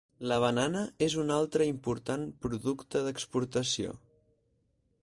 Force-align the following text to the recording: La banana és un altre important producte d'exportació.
La 0.29 0.37
banana 0.43 0.79
és 1.07 1.17
un 1.23 1.33
altre 1.35 1.67
important 1.73 2.27
producte 2.47 3.05
d'exportació. 3.11 3.97